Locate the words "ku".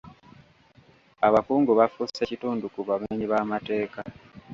2.73-2.79